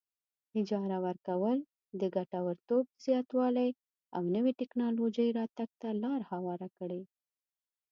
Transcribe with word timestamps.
اجاره 0.59 0.97
ورکول 1.07 1.57
د 2.01 2.01
ګټورتوب 2.15 2.85
زیاتوالي 3.05 3.69
او 4.15 4.23
نوې 4.35 4.51
ټیکنالوجۍ 4.59 5.29
راتګ 5.39 5.69
ته 5.81 5.89
لار 6.03 6.19
هواره 6.31 6.67
کړي. 6.77 7.01